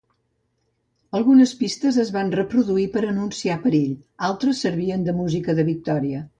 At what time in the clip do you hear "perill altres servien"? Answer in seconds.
3.69-5.09